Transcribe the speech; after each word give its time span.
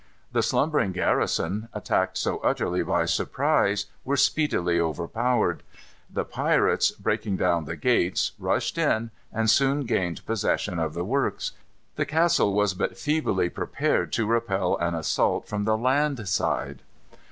The 0.31 0.41
slumbering 0.41 0.93
garrison, 0.93 1.69
attacked 1.75 2.17
so 2.17 2.39
utterly 2.39 2.81
by 2.81 3.05
surprise, 3.05 3.85
were 4.03 4.17
speedily 4.17 4.79
overpowered. 4.79 5.61
The 6.11 6.25
pirates, 6.25 6.89
breaking 6.89 7.37
down 7.37 7.65
the 7.65 7.75
gates, 7.75 8.31
rushed 8.39 8.79
in, 8.79 9.11
and 9.31 9.47
soon 9.47 9.81
gained 9.81 10.25
possession 10.25 10.79
of 10.79 10.95
the 10.95 11.05
works. 11.05 11.51
The 11.97 12.05
castle 12.07 12.51
was 12.55 12.73
but 12.73 12.97
feebly 12.97 13.51
prepared 13.51 14.11
to 14.13 14.25
repel 14.25 14.75
an 14.77 14.95
assault 14.95 15.47
from 15.47 15.65
the 15.65 15.77
land 15.77 16.27
side. 16.27 16.81